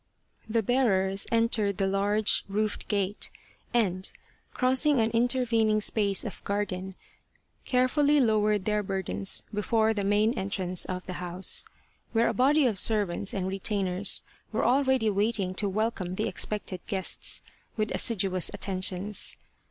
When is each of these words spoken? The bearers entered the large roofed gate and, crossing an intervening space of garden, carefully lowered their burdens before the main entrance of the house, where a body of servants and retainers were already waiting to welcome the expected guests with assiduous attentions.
The 0.49 0.63
bearers 0.63 1.27
entered 1.31 1.77
the 1.77 1.85
large 1.85 2.43
roofed 2.47 2.87
gate 2.87 3.29
and, 3.71 4.11
crossing 4.51 4.99
an 4.99 5.11
intervening 5.11 5.79
space 5.79 6.23
of 6.23 6.43
garden, 6.43 6.95
carefully 7.65 8.19
lowered 8.19 8.65
their 8.65 8.81
burdens 8.81 9.43
before 9.53 9.93
the 9.93 10.03
main 10.03 10.33
entrance 10.35 10.85
of 10.85 11.05
the 11.05 11.13
house, 11.21 11.63
where 12.13 12.27
a 12.29 12.33
body 12.33 12.65
of 12.65 12.79
servants 12.79 13.31
and 13.31 13.45
retainers 13.47 14.23
were 14.51 14.65
already 14.65 15.11
waiting 15.11 15.53
to 15.53 15.69
welcome 15.69 16.15
the 16.15 16.27
expected 16.27 16.81
guests 16.87 17.43
with 17.77 17.91
assiduous 17.91 18.49
attentions. 18.55 19.37